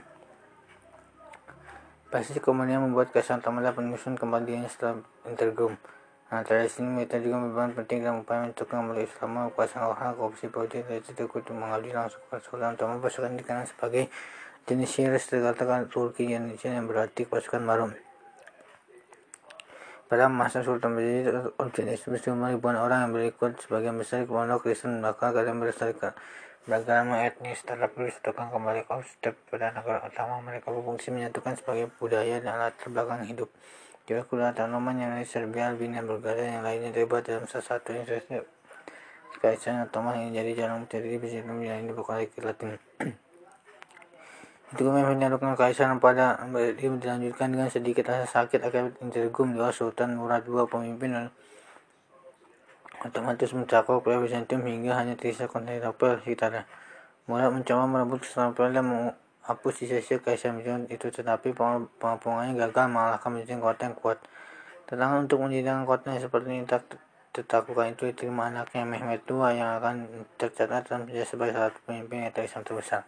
pasti 2.07 2.39
kemudian 2.39 2.79
membuat 2.79 3.11
kesan 3.11 3.43
tamala 3.43 3.75
penyusun 3.75 4.15
kembali 4.15 4.71
setelah 4.71 5.03
intergum. 5.27 5.75
Nah, 6.31 6.39
tradisi 6.47 6.79
ini 6.79 7.03
juga 7.03 7.35
berperan 7.43 7.75
penting 7.75 8.07
dalam 8.07 8.23
upaya 8.23 8.47
untuk 8.47 8.71
kembali 8.71 9.03
Islam 9.03 9.51
kuasa 9.51 9.83
orang 9.83 10.15
korupsi 10.15 10.47
politik 10.47 10.87
dan 10.87 11.03
itu 11.03 11.27
untuk 11.27 11.51
mengalih 11.51 11.91
langsung 11.91 12.23
ke 12.31 12.39
utama 12.39 13.03
pasukan 13.03 13.35
dikenal 13.35 13.67
sebagai 13.67 14.07
jenis 14.63 14.95
Siris 14.95 15.27
terkatakan 15.27 15.91
Turki 15.91 16.23
Indonesia 16.31 16.71
yang 16.71 16.87
berarti 16.87 17.27
pasukan 17.27 17.67
baru. 17.67 18.04
Pada 20.05 20.29
masa 20.29 20.61
Sultan 20.61 20.93
Majid 20.93 21.33
jenis 21.73 22.05
bersama 22.05 22.53
ribuan 22.53 22.77
orang 22.77 23.09
yang 23.09 23.13
berikut 23.17 23.57
sebagian 23.57 23.97
besar 23.97 24.21
pondok 24.29 24.61
Kristen 24.61 25.01
maka 25.01 25.33
kalian 25.33 25.57
berserikat 25.57 26.13
beragama 26.69 27.25
etnis 27.25 27.65
tetapi 27.65 28.13
disatukan 28.13 28.53
kembali 28.53 28.85
konsep 28.85 29.33
pada 29.49 29.73
negara 29.73 30.05
utama 30.05 30.45
mereka 30.45 30.69
berfungsi 30.69 31.09
menyatukan 31.09 31.57
sebagai 31.57 31.89
budaya 31.97 32.37
dan 32.37 32.53
alat 32.53 32.77
belakang 32.85 33.25
hidup. 33.25 33.49
Kuda 34.05 34.53
tanaman 34.53 35.01
yang 35.01 35.17
lain 35.17 35.25
Serbia 35.25 35.73
Albania 35.73 36.05
Bulgaria 36.05 36.53
yang 36.53 36.61
lainnya 36.61 36.93
terlibat 36.93 37.25
dalam 37.25 37.49
salah 37.49 37.65
satu 37.65 37.97
institusi 37.97 38.45
Kaisan 39.41 39.81
Ottoman 39.89 40.21
yang 40.21 40.37
jadi 40.37 40.53
jalan 40.53 40.85
menjadi 40.85 41.17
bisa 41.17 41.41
yang 41.41 41.89
bukan 41.97 42.29
Latin 42.45 42.77
Itu 44.73 44.81
memang 44.89 45.13
menyalurkan 45.13 45.53
kekaisaran 45.53 46.01
pada 46.01 46.41
dia 46.73 46.89
dilanjutkan 46.89 47.53
dengan 47.53 47.69
sedikit 47.69 48.09
rasa 48.09 48.25
sakit 48.25 48.65
akibat 48.65 48.97
intergum 48.97 49.53
di 49.53 49.61
Sultan 49.69 50.17
Murad 50.17 50.41
II 50.49 50.65
pemimpin 50.65 51.29
otomatis 53.05 53.53
mencakup 53.53 54.01
wilayah 54.01 54.25
Byzantium 54.25 54.65
hingga 54.65 54.97
hanya 54.97 55.13
tersisa 55.13 55.45
Konstantinopel 55.45 56.17
sekitarnya. 56.25 56.65
Murad 57.29 57.53
mencoba 57.53 57.85
merebut 57.85 58.25
Konstantinopel 58.25 58.73
dan 58.73 58.85
menghapus 58.89 59.73
sisa-sisa 59.77 60.17
kekaisaran 60.17 60.57
Byzantium 60.57 60.89
itu 60.89 61.07
tetapi 61.13 61.53
pengapungannya 62.01 62.57
gagal 62.57 62.85
mengalahkan 62.89 63.29
Byzantium 63.37 63.61
kota 63.61 63.81
yang 63.85 63.95
kuat. 64.01 64.17
Tantangan 64.89 65.29
untuk 65.29 65.45
menjadikan 65.45 65.85
kota 65.85 66.09
yang 66.09 66.21
seperti 66.25 66.47
ini 66.49 66.65
tak 66.65 66.97
tetakukan 67.37 67.93
itu 67.93 68.09
diterima 68.09 68.49
anaknya 68.49 68.81
Mehmet 68.81 69.21
II 69.29 69.45
yang 69.53 69.77
akan 69.77 70.25
tercatat 70.41 70.89
dalam 70.89 71.05
sebagai 71.05 71.53
salah 71.53 71.69
satu 71.69 71.79
pemimpin 71.85 72.25
yang 72.25 72.33
terbesar. 72.33 73.05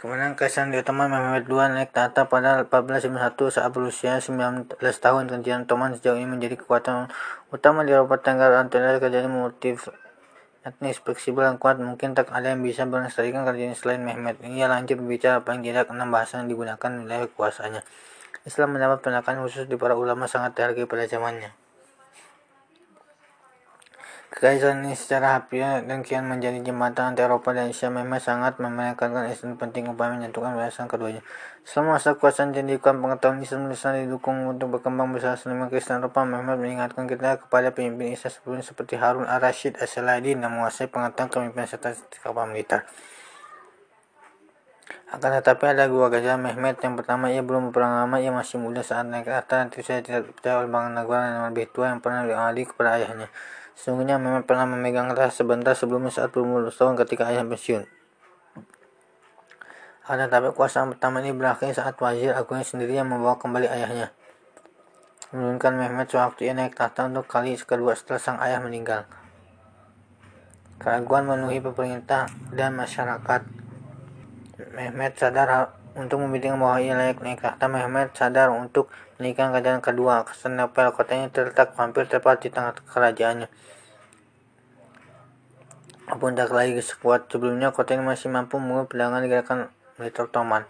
Kemudian 0.00 0.32
Kaisar 0.32 0.64
Ottoman 0.72 1.12
Mehmet 1.12 1.44
II 1.44 1.60
naik 1.76 1.92
tahta 1.92 2.24
pada 2.24 2.64
1451 2.64 3.52
saat 3.52 3.68
berusia 3.68 4.16
19 4.16 4.72
tahun. 4.80 5.28
Kerajaan 5.28 5.68
Ottoman 5.68 5.92
sejauh 5.92 6.16
ini 6.16 6.24
menjadi 6.24 6.56
kekuatan 6.56 7.12
utama 7.52 7.84
di 7.84 7.92
Eropa 7.92 8.16
Tenggara 8.16 8.64
Antonia 8.64 8.96
kerajaan 8.96 9.28
motif 9.28 9.92
etnis 10.64 10.96
fleksibel 11.04 11.44
dan 11.44 11.60
kuat. 11.60 11.76
Mungkin 11.76 12.16
tak 12.16 12.32
ada 12.32 12.48
yang 12.48 12.64
bisa 12.64 12.88
melestarikan 12.88 13.44
kerajaan 13.44 13.76
selain 13.76 14.00
Mehmet. 14.00 14.40
Ia 14.40 14.72
lanjut 14.72 14.96
berbicara 15.04 15.44
paling 15.44 15.60
tidak 15.68 15.92
enam 15.92 16.08
bahasa 16.08 16.40
yang 16.40 16.48
digunakan 16.48 16.80
wilayah 16.80 17.28
kekuasaannya. 17.28 17.84
Islam 18.48 18.72
mendapat 18.72 19.04
penekanan 19.04 19.44
khusus 19.44 19.68
di 19.68 19.76
para 19.76 20.00
ulama 20.00 20.24
sangat 20.24 20.56
dihargai 20.56 20.88
pada 20.88 21.04
zamannya. 21.04 21.52
Kekaisaran 24.40 24.80
ini 24.88 24.96
secara 24.96 25.36
harfiah 25.36 25.84
dan 25.84 26.00
kian 26.00 26.24
menjadi 26.24 26.64
jembatan 26.64 27.12
antara 27.12 27.28
Eropa 27.28 27.52
dan 27.52 27.76
Asia 27.76 27.92
memang 27.92 28.24
sangat 28.24 28.56
memenekankan 28.56 29.28
Islam 29.28 29.60
penting 29.60 29.92
upaya 29.92 30.16
menyatukan 30.16 30.56
barisan 30.56 30.88
keduanya. 30.88 31.20
Selama 31.60 32.00
masa 32.00 32.16
kuasaan 32.16 32.56
jadikan 32.56 33.04
pengetahuan 33.04 33.44
Islam 33.44 33.68
Islam 33.68 34.00
didukung 34.00 34.48
untuk 34.48 34.72
berkembang 34.72 35.12
besar 35.12 35.36
selama 35.36 35.68
Kristen 35.68 36.00
Eropa 36.00 36.24
Muhammad 36.24 36.56
mengingatkan 36.56 37.04
kita 37.04 37.36
kepada 37.36 37.76
pemimpin 37.76 38.16
Islam 38.16 38.32
sebelumnya 38.32 38.64
seperti 38.64 38.96
Harun 38.96 39.28
al-Rashid 39.28 39.76
as-Saladin 39.76 40.40
yang 40.40 40.56
menguasai 40.56 40.88
pengetahuan 40.88 41.28
kepemimpinan 41.28 41.68
serta 41.68 41.92
kapal 42.24 42.48
militer. 42.48 42.88
Akan 45.12 45.36
tetapi 45.36 45.68
ada 45.68 45.84
dua 45.84 46.08
gajah 46.08 46.40
Mehmet. 46.40 46.80
Yang 46.80 47.04
pertama, 47.04 47.28
ia 47.28 47.44
belum 47.44 47.68
berperang 47.68 47.92
lama, 47.92 48.16
ia 48.16 48.32
masih 48.32 48.56
muda 48.56 48.80
saat 48.80 49.04
naik 49.04 49.28
ke 49.28 49.36
atas. 49.36 49.68
Nanti 49.68 49.84
saya 49.84 50.00
tidak 50.00 50.32
percaya 50.32 50.64
oleh 50.64 50.70
Bang 50.72 50.96
Nagara 50.96 51.28
yang 51.28 51.44
lebih 51.52 51.68
tua 51.74 51.92
yang 51.92 52.00
pernah 52.00 52.24
dialih 52.24 52.64
kepada 52.64 52.96
ayahnya. 52.96 53.28
Sesungguhnya 53.80 54.20
Mehmet 54.20 54.44
pernah 54.44 54.68
memegang 54.68 55.08
tas 55.16 55.32
sebentar 55.32 55.72
sebelumnya 55.72 56.12
saat 56.12 56.28
berumur 56.36 56.68
tahun 56.68 57.00
ketika 57.00 57.32
ayah 57.32 57.48
pensiun. 57.48 57.88
Ada 60.04 60.28
tapi 60.28 60.52
kuasa 60.52 60.84
pertama 60.84 61.24
ini 61.24 61.32
berakhir 61.32 61.72
saat 61.72 61.96
wazir 61.96 62.36
agungnya 62.36 62.68
sendiri 62.68 63.00
yang 63.00 63.08
membawa 63.08 63.40
kembali 63.40 63.72
ayahnya. 63.72 64.12
Menurunkan 65.32 65.80
Mehmet 65.80 66.12
sewaktu 66.12 66.44
ia 66.44 66.52
naik 66.52 66.76
tahta 66.76 67.08
untuk 67.08 67.24
kali 67.24 67.56
kedua 67.56 67.96
setelah 67.96 68.20
sang 68.20 68.36
ayah 68.44 68.60
meninggal. 68.60 69.08
Keraguan 70.76 71.24
memenuhi 71.24 71.64
pemerintah 71.64 72.28
dan 72.52 72.76
masyarakat. 72.76 73.48
Mehmet 74.76 75.16
sadar 75.16 75.79
untuk 75.98 76.22
membuktikan 76.22 76.60
bahwa 76.60 76.78
ia 76.78 76.94
layak 76.94 77.22
naik 77.22 77.42
tahta. 77.42 77.66
Mehmet 77.66 78.14
sadar 78.14 78.50
untuk 78.54 78.90
menikah 79.18 79.50
kerajaan 79.50 79.82
kedua. 79.82 80.22
Konstantinopel 80.22 80.94
kotanya 80.94 81.26
terletak 81.30 81.74
hampir 81.74 82.06
tepat 82.06 82.42
di 82.42 82.48
tengah 82.52 82.74
kerajaannya. 82.86 83.48
Walaupun 86.10 86.34
tak 86.34 86.50
lagi 86.50 86.74
sekuat 86.82 87.30
sebelumnya, 87.30 87.70
kota 87.70 87.94
ini 87.94 88.02
masih 88.02 88.34
mampu 88.34 88.58
mengukur 88.58 88.98
pedangan 88.98 89.22
gerakan 89.30 89.70
militer 89.94 90.26
Ottoman. 90.26 90.66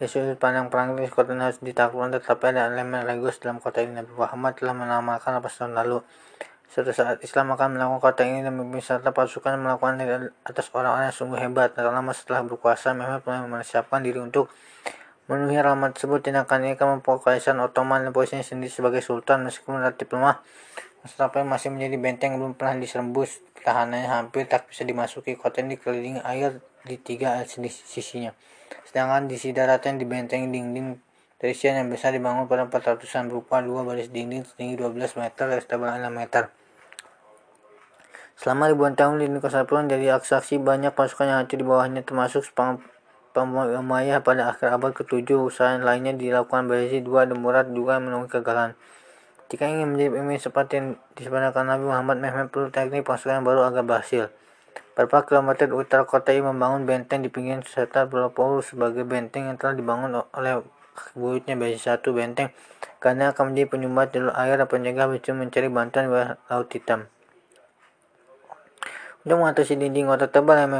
Di 0.00 0.08
sudut 0.10 0.34
pandang 0.40 0.66
perang 0.66 0.98
ini 0.98 1.06
kota 1.06 1.30
ini 1.30 1.46
harus 1.46 1.62
ditaklukkan 1.62 2.18
tetapi 2.18 2.56
ada 2.56 2.72
elemen 2.72 3.06
religius 3.06 3.38
dalam 3.38 3.62
kota 3.62 3.84
ini. 3.84 4.02
Nabi 4.02 4.10
Muhammad 4.16 4.58
telah 4.58 4.74
menamakan 4.74 5.38
lepas 5.38 5.54
tahun 5.54 5.78
lalu. 5.78 6.02
Suatu 6.70 6.94
saat 6.94 7.18
Islam 7.26 7.50
akan 7.58 7.74
melakukan 7.74 7.98
kota 7.98 8.22
ini 8.22 8.46
dan 8.46 8.54
serta 8.78 9.10
pasukan 9.10 9.58
melakukan 9.58 9.98
atas 10.46 10.70
orang-orang 10.70 11.10
yang 11.10 11.16
sungguh 11.18 11.42
hebat. 11.42 11.74
Tak 11.74 11.82
lama 11.82 12.14
setelah 12.14 12.46
berkuasa, 12.46 12.94
Mehmet 12.94 13.26
mulai 13.26 13.42
mempersiapkan 13.42 13.98
diri 14.06 14.22
untuk 14.22 14.54
memenuhi 15.26 15.58
rahmat 15.58 15.98
tersebut. 15.98 16.30
Tindakan 16.30 16.70
ini 16.70 16.78
akan 16.78 17.02
Kaisaran 17.02 17.58
Ottoman 17.58 18.06
dan 18.06 18.14
posisinya 18.14 18.46
sendiri 18.46 18.70
sebagai 18.70 19.02
sultan 19.02 19.42
meskipun 19.50 19.82
relatif 19.82 20.14
lemah. 20.14 20.46
Mustafa 21.02 21.42
masih 21.42 21.74
menjadi 21.74 21.96
benteng 21.98 22.38
belum 22.38 22.54
pernah 22.54 22.78
diserembus. 22.78 23.42
Pertahanannya 23.58 24.06
hampir 24.06 24.46
tak 24.46 24.70
bisa 24.70 24.86
dimasuki. 24.86 25.34
Kota 25.34 25.66
ini 25.66 25.74
dikelilingi 25.74 26.22
air 26.22 26.62
di 26.86 27.02
tiga 27.02 27.42
sisinya. 27.50 28.30
Sedangkan 28.86 29.26
di 29.26 29.34
sisi 29.42 29.50
daratan 29.50 29.98
dibentengi 29.98 30.46
dinding 30.46 31.02
terisian 31.42 31.82
yang 31.82 31.90
besar 31.90 32.14
dibangun 32.14 32.46
pada 32.46 32.62
400-an 32.70 33.26
berupa 33.26 33.58
dua 33.58 33.82
baris 33.82 34.06
dinding 34.06 34.46
setinggi 34.46 34.78
12 34.78 35.18
meter 35.18 35.44
dan 35.50 35.58
setebal 35.58 35.98
6 35.98 36.14
meter. 36.14 36.59
Selama 38.40 38.72
ribuan 38.72 38.96
tahun 38.96 39.20
dinding 39.20 39.44
Konstantinopel 39.44 39.84
jadi 39.84 40.16
saksi 40.16 40.64
banyak 40.64 40.96
pasukan 40.96 41.28
yang 41.28 41.44
hancur 41.44 41.60
di 41.60 41.66
bawahnya 41.68 42.00
termasuk 42.00 42.40
Umayyah 43.36 44.24
pada 44.24 44.48
akhir 44.48 44.72
abad 44.80 44.96
ke-7 44.96 45.28
usaha 45.36 45.76
lainnya 45.76 46.16
dilakukan 46.16 46.64
Bayezid 46.64 47.04
II 47.04 47.20
dan 47.20 47.36
Murad 47.36 47.68
juga 47.76 48.00
menemui 48.00 48.32
kegagalan. 48.32 48.80
Jika 49.52 49.68
ingin 49.68 49.92
menjadi 49.92 50.16
pemimpin 50.16 50.40
seperti 50.40 50.72
yang 50.80 50.88
disebenarkan 51.20 51.68
Nabi 51.68 51.84
Muhammad 51.84 52.16
Mehmet 52.16 52.48
perlu 52.48 52.72
teknik 52.72 53.04
pasukan 53.04 53.44
yang 53.44 53.46
baru 53.46 53.60
agar 53.68 53.84
berhasil. 53.84 54.32
Beberapa 54.96 55.28
kilometer 55.28 55.68
utara 55.76 56.08
kota 56.08 56.32
ini 56.32 56.40
membangun 56.40 56.88
benteng 56.88 57.20
di 57.20 57.28
pinggir 57.28 57.60
serta 57.68 58.08
Pulau 58.08 58.64
sebagai 58.64 59.04
benteng 59.04 59.52
yang 59.52 59.60
telah 59.60 59.76
dibangun 59.76 60.16
oleh 60.32 60.64
buyutnya 61.12 61.60
bagi 61.60 61.76
satu 61.76 62.16
benteng 62.16 62.56
karena 63.04 63.36
akan 63.36 63.52
menjadi 63.52 63.68
penyumbat 63.68 64.16
jalur 64.16 64.32
air 64.32 64.56
dan 64.56 64.64
penjaga 64.64 65.12
mencari 65.12 65.68
bantuan 65.68 66.08
di 66.08 66.12
Laut 66.48 66.72
Hitam. 66.72 67.19
Untuk 69.20 69.36
mengatasi 69.36 69.76
dinding 69.76 70.08
kota 70.08 70.32
tebal 70.32 70.64
yang 70.64 70.72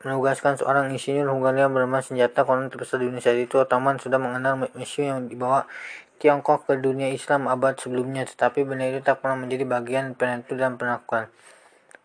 menugaskan 0.00 0.56
seorang 0.56 0.88
insinyur 0.88 1.28
Hungaria 1.28 1.68
bernama 1.68 2.00
senjata 2.00 2.40
konon 2.48 2.72
terbesar 2.72 2.96
di 2.96 3.12
Indonesia 3.12 3.36
itu 3.36 3.60
Ottoman 3.60 4.00
sudah 4.00 4.16
mengenal 4.16 4.56
misi 4.72 5.04
yang 5.04 5.28
dibawa 5.28 5.68
Tiongkok 6.16 6.64
ke 6.64 6.80
dunia 6.80 7.12
Islam 7.12 7.44
abad 7.44 7.76
sebelumnya 7.76 8.24
tetapi 8.24 8.64
benda 8.64 8.88
itu 8.88 9.04
tak 9.04 9.20
pernah 9.20 9.36
menjadi 9.36 9.68
bagian 9.68 10.16
penentu 10.16 10.56
dan 10.56 10.80
penaklukan. 10.80 11.28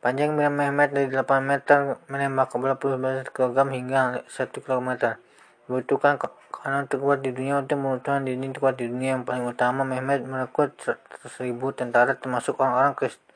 Panjang 0.03 0.35
Miriam 0.35 0.59
Mehmet 0.59 0.91
dari 0.91 1.07
8 1.07 1.47
meter 1.47 1.95
menembak 2.11 2.51
ke 2.51 2.59
bola 2.59 2.75
12 2.75 3.31
kg 3.31 3.57
hingga 3.71 4.27
1 4.27 4.51
km. 4.59 5.15
Dibutuhkan 5.67 6.19
kanan 6.51 6.91
terkuat 6.91 7.23
di 7.23 7.31
dunia 7.31 7.63
untuk 7.63 7.79
meruntuhkan 7.79 8.27
dinding 8.27 8.51
terkuat 8.51 8.75
di 8.75 8.91
dunia 8.91 9.15
yang 9.15 9.23
paling 9.23 9.47
utama. 9.47 9.87
Mehmet 9.87 10.27
merekrut 10.27 10.75
1000 11.23 11.55
tentara 11.71 12.19
termasuk 12.19 12.59
orang-orang 12.59 12.99
Kristen 12.99 13.28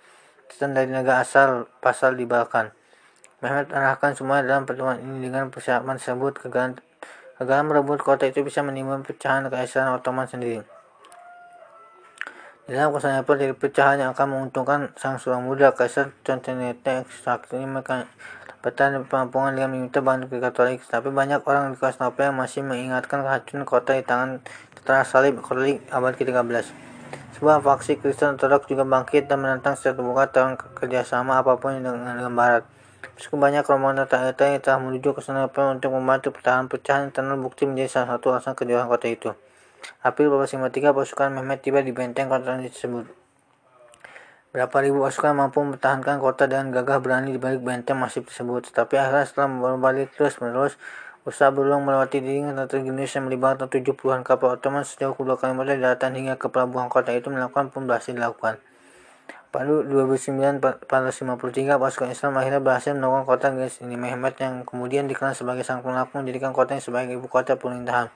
dari 0.47 0.88
negara 0.88 1.21
asal 1.21 1.67
pasal 1.84 2.15
di 2.15 2.23
Balkan. 2.23 2.71
Mehmet 3.43 3.75
arahkan 3.75 4.15
semua 4.15 4.39
dalam 4.39 4.63
pertemuan 4.63 5.03
ini 5.03 5.27
dengan 5.27 5.51
persiapan 5.51 5.99
tersebut 5.99 6.39
kegagalan, 6.39 6.79
merebut 7.67 7.99
kota 7.99 8.23
itu 8.23 8.39
bisa 8.39 8.63
menimbulkan 8.63 9.03
pecahan 9.03 9.43
kekaisaran 9.51 9.91
Ottoman 9.99 10.32
sendiri. 10.32 10.63
Dalam 12.63 12.95
Konstantinopel 12.95 13.36
dari 13.36 13.51
pecahan 13.51 13.99
yang 13.99 14.15
akan 14.15 14.27
menguntungkan 14.32 14.95
sang 14.95 15.19
seorang 15.19 15.43
muda 15.43 15.75
Kaisar 15.75 16.15
Constantinople 16.23 17.60
ini 17.60 17.67
mereka 17.67 18.08
bertahan 18.63 19.03
penampungan 19.03 19.51
dengan 19.60 19.75
meminta 19.75 19.99
bantu 19.99 20.32
ke 20.32 20.39
Katolik, 20.39 20.79
tapi 20.88 21.12
banyak 21.12 21.43
orang 21.43 21.75
di 21.75 21.77
Konstantinopel 21.84 22.32
yang 22.32 22.39
masih 22.39 22.63
mengingatkan 22.63 23.19
kehancuran 23.27 23.67
kota 23.67 23.99
di 23.99 24.08
tangan 24.08 24.39
tentara 24.79 25.03
salib 25.03 25.43
Katolik 25.43 25.84
abad 25.91 26.15
ke-13. 26.15 26.92
Sebuah 27.43 27.60
faksi 27.60 27.99
Kristen 27.99 28.39
Ortodoks 28.39 28.71
juga 28.71 28.88
bangkit 28.88 29.27
dan 29.27 29.43
menentang 29.43 29.75
secara 29.75 29.99
terbuka 29.99 30.32
tentang 30.32 30.56
kerjasama 30.79 31.43
apa 31.43 31.60
pun 31.60 31.75
dengan, 31.75 32.15
dengan 32.15 32.32
Barat. 32.32 32.63
Meskipun 33.19 33.36
banyak 33.36 33.67
rombongan 33.67 34.08
datang 34.08 34.32
yang 34.32 34.63
telah 34.63 34.79
menuju 34.79 35.12
ke 35.12 35.19
Konstantinopel 35.19 35.75
untuk 35.75 35.91
membantu 35.91 36.32
pertahanan 36.32 36.71
pecahan 36.71 37.12
internal 37.12 37.36
bukti 37.36 37.67
menjadi 37.67 37.99
salah 37.99 38.15
satu 38.15 38.32
alasan 38.32 38.56
kejuaraan 38.56 38.88
kota 38.88 39.12
itu. 39.12 39.36
April 40.08 40.39
1853 40.39 40.95
pasukan 40.95 41.27
Mehmet 41.36 41.60
tiba 41.60 41.84
di 41.84 41.91
benteng 41.91 42.32
kota 42.32 42.56
tersebut. 42.63 43.12
Berapa 44.56 44.77
ribu 44.79 45.03
pasukan 45.03 45.36
mampu 45.36 45.60
mempertahankan 45.67 46.23
kota 46.23 46.47
dengan 46.47 46.71
gagah 46.71 47.03
berani 47.03 47.36
di 47.36 47.43
balik 47.43 47.60
benteng 47.60 47.99
masif 47.99 48.23
tersebut. 48.23 48.71
Tetapi 48.71 48.95
akhirnya 48.95 49.27
setelah 49.27 49.51
berbalik 49.51 50.15
terus 50.15 50.39
menerus, 50.39 50.79
usaha 51.23 51.47
berulang 51.55 51.88
melewati 51.88 52.19
dinding 52.19 52.51
dan 52.51 52.67
Indonesia 52.67 53.19
yang 53.19 53.31
melibatkan 53.31 53.71
70-an 53.71 54.27
kapal 54.27 54.59
Ottoman 54.59 54.83
sejauh 54.83 55.15
kedua 55.15 55.39
kali 55.39 55.55
di 55.55 55.79
daratan 55.79 56.19
hingga 56.19 56.36
ke 56.36 56.51
pelabuhan 56.51 56.91
kota 56.91 57.15
itu 57.15 57.31
melakukan 57.31 57.71
pun 57.71 57.88
dilakukan. 57.88 58.59
Pada 59.53 59.69
2009, 59.69 60.57
453, 60.89 61.77
pasukan 61.77 62.09
Islam 62.09 62.41
akhirnya 62.41 62.57
berhasil 62.57 62.91
melakukan 62.97 63.25
kota 63.29 63.47
Gres 63.53 63.86
ini. 63.86 63.93
Mehmet 63.93 64.33
yang 64.41 64.65
kemudian 64.65 65.05
dikenal 65.05 65.38
sebagai 65.38 65.62
sang 65.62 65.86
pelaku 65.86 66.17
menjadikan 66.17 66.57
kota 66.57 66.73
ini 66.73 66.81
sebagai 66.81 67.13
ibu 67.13 67.29
kota 67.29 67.53
pemerintahan. 67.53 68.09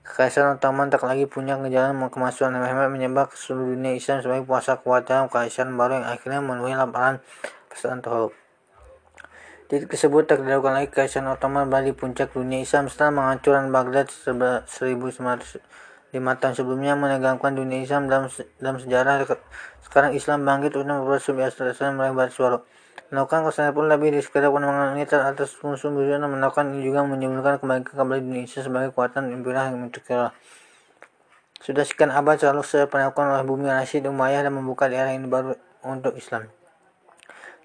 Kekaisaran 0.00 0.56
Ottoman 0.56 0.88
tak 0.88 1.04
lagi 1.04 1.28
punya 1.28 1.60
jalan 1.68 2.00
kemasukan 2.08 2.56
Mehmet 2.56 2.88
menyebar 2.88 3.28
ke 3.28 3.36
seluruh 3.36 3.76
dunia 3.76 3.92
Islam 3.92 4.24
sebagai 4.24 4.48
puasa 4.48 4.80
kuat 4.80 5.04
dalam 5.04 5.28
kekaisaran 5.28 5.76
baru 5.76 6.00
yang 6.00 6.08
akhirnya 6.08 6.40
memenuhi 6.40 6.72
laporan 6.72 7.20
pesan 7.68 8.00
Tohol. 8.00 8.39
Titik 9.70 9.94
tersebut 9.94 10.26
tak 10.26 10.42
lagi 10.42 10.90
kekaisaran 10.90 11.30
Ottoman 11.30 11.70
di 11.86 11.94
puncak 11.94 12.34
dunia 12.34 12.58
Islam 12.58 12.90
setelah 12.90 13.14
menghancurkan 13.14 13.70
Baghdad 13.70 14.10
1905 14.10 14.66
tahun 16.10 16.54
sebelumnya 16.58 16.98
menegangkan 16.98 17.54
dunia 17.54 17.78
Islam 17.86 18.10
dalam, 18.10 18.26
dalam 18.58 18.82
sejarah 18.82 19.22
sekarang 19.86 20.18
Islam 20.18 20.42
bangkit 20.42 20.74
untuk 20.74 20.90
membuat 20.90 21.22
sebuah 21.22 21.54
meraih 21.94 22.10
barat 22.18 22.34
suara 22.34 22.58
melakukan 23.14 23.46
kesalahan 23.46 23.70
pun 23.70 23.86
lebih 23.86 24.10
dari 24.10 24.26
sekedar 24.26 24.50
pengembangan 24.50 24.90
militer 24.98 25.22
atas 25.22 25.54
musuh 25.62 25.94
dan 25.94 26.26
melakukan 26.26 26.66
ini 26.74 26.90
juga 26.90 27.06
menyebutkan 27.06 27.62
kembali 27.62 27.86
kembali 27.86 28.20
Indonesia 28.26 28.66
sebagai 28.66 28.90
kekuatan 28.90 29.30
imperial 29.30 29.70
yang 29.70 29.86
mentukar. 29.86 30.34
Sudah 31.62 31.86
sekian 31.86 32.10
abad 32.10 32.42
selalu 32.42 32.66
saya 32.66 32.90
penaklukan 32.90 33.38
oleh 33.38 33.46
bumi 33.46 33.70
Rashid 33.70 34.02
Umayyah 34.02 34.50
dan 34.50 34.50
membuka 34.50 34.90
daerah 34.90 35.14
ini 35.14 35.30
baru 35.30 35.54
untuk 35.86 36.18
Islam. 36.18 36.50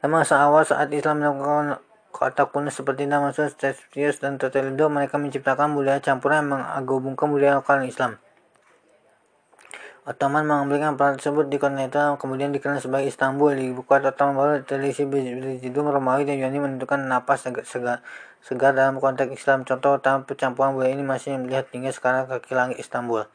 Masa 0.05 0.37
awal 0.45 0.61
saat 0.61 0.93
Islam 0.93 1.17
melakukan 1.17 1.81
kota 2.15 2.47
kuno 2.47 2.71
seperti 2.71 3.11
Damaskus, 3.11 3.59
Testius, 3.59 4.23
dan 4.23 4.39
Totalido, 4.39 4.87
mereka 4.87 5.19
menciptakan 5.19 5.75
budaya 5.75 5.99
campuran 5.99 6.47
yang 6.47 6.63
mengagumkan 6.63 7.27
budaya 7.27 7.59
lokal 7.59 7.83
Islam. 7.83 8.15
Ottoman 10.05 10.45
mengambilkan 10.47 10.95
peran 10.95 11.17
tersebut 11.17 11.49
di 11.49 11.57
kontinental 11.57 12.15
kemudian 12.21 12.53
dikenal 12.53 12.77
sebagai 12.77 13.09
Istanbul. 13.09 13.57
Di 13.57 13.73
kota 13.73 14.15
Ottoman 14.15 14.37
baru 14.37 14.53
tradisi 14.63 15.03
Bizantium, 15.03 15.91
Romawi, 15.91 16.23
dan 16.23 16.39
Yunani 16.39 16.61
menentukan 16.61 17.03
napas 17.03 17.43
segar, 17.43 17.99
segar 18.39 18.71
dalam 18.71 19.01
konteks 19.01 19.33
Islam. 19.33 19.65
Contoh 19.65 19.97
utama 19.97 20.23
percampuran 20.23 20.77
budaya 20.77 20.93
ini 20.93 21.01
masih 21.01 21.35
melihat 21.41 21.67
hingga 21.73 21.89
sekarang 21.89 22.29
kaki 22.31 22.53
langit 22.53 22.77
Istanbul. 22.79 23.27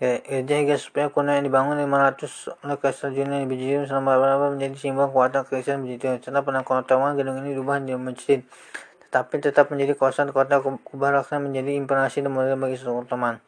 Gereja 0.00 0.56
Hagia 0.56 0.80
Sophia 0.80 1.12
kuno 1.12 1.28
yang 1.28 1.44
dibangun 1.44 1.76
500 1.76 2.64
oleh 2.64 2.80
Kaisar 2.80 3.12
Julian 3.12 3.44
Bizantium 3.44 3.84
selama 3.84 4.16
beberapa 4.16 4.48
menjadi 4.48 4.72
simbol 4.80 5.12
kekuatan 5.12 5.44
kekaisaran 5.44 5.84
Bizantium. 5.84 6.24
Setelah 6.24 6.40
penangkapan 6.40 6.80
Ottoman, 6.88 7.12
gedung 7.20 7.36
ini 7.44 7.52
diubah 7.52 7.84
menjadi 7.84 8.00
masjid, 8.00 8.38
tetapi 9.04 9.44
tetap 9.44 9.68
menjadi 9.68 9.92
kawasan 10.00 10.32
kota 10.32 10.64
kubah 10.64 11.20
raksasa 11.20 11.36
menjadi 11.44 11.76
imponasi 11.76 12.24
dan 12.24 12.32
modern 12.32 12.56
bagi 12.64 12.80
seluruh 12.80 13.04
Ottoman. 13.04 13.44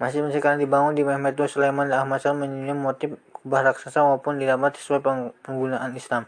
Masih 0.00 0.24
sekarang 0.32 0.64
dibangun 0.64 0.96
di 0.96 1.04
Mehmet 1.04 1.36
II 1.36 1.44
Sulaiman 1.44 1.92
Ahmad 1.92 2.24
Shah 2.24 2.32
motif 2.32 3.20
kubah 3.36 3.60
raksasa 3.60 4.00
maupun 4.00 4.40
didapat 4.40 4.80
sesuai 4.80 5.04
penggunaan 5.44 5.92
Islam. 5.92 6.24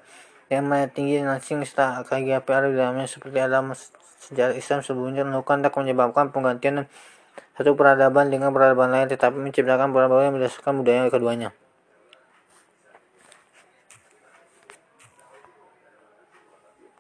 Yang 0.52 0.64
mana 0.68 0.85
tinggi 0.85 1.24
serta 1.64 2.04
KGP 2.04 2.44
ada 2.44 2.68
di 2.68 2.76
dalamnya 2.76 3.08
seperti 3.08 3.40
dalam 3.40 3.72
sejarah 4.20 4.52
Islam 4.52 4.85
sebelumnya 4.85 5.24
melakukan 5.24 5.64
tak 5.64 5.80
menyebabkan 5.80 6.28
penggantian 6.28 6.85
satu 7.56 7.76
peradaban 7.76 8.28
dengan 8.28 8.52
peradaban 8.52 8.92
lain 8.92 9.08
tetapi 9.12 9.36
menciptakan 9.36 9.92
peradaban 9.92 10.32
yang 10.32 10.36
berdasarkan 10.40 10.82
budaya 10.82 11.08
keduanya. 11.08 11.50